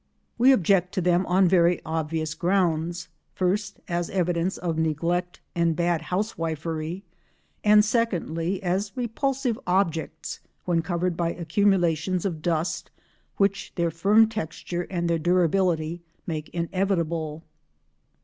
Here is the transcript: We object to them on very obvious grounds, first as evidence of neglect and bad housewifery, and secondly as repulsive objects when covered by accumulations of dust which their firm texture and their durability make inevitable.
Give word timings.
We 0.39 0.51
object 0.51 0.95
to 0.95 1.01
them 1.01 1.27
on 1.27 1.47
very 1.47 1.79
obvious 1.85 2.33
grounds, 2.33 3.07
first 3.35 3.81
as 3.87 4.09
evidence 4.09 4.57
of 4.57 4.75
neglect 4.79 5.41
and 5.53 5.75
bad 5.75 6.01
housewifery, 6.09 7.03
and 7.63 7.85
secondly 7.85 8.63
as 8.63 8.97
repulsive 8.97 9.59
objects 9.67 10.39
when 10.65 10.81
covered 10.81 11.15
by 11.15 11.33
accumulations 11.33 12.25
of 12.25 12.41
dust 12.41 12.89
which 13.37 13.73
their 13.75 13.91
firm 13.91 14.27
texture 14.27 14.87
and 14.89 15.07
their 15.07 15.19
durability 15.19 16.01
make 16.25 16.49
inevitable. 16.49 17.43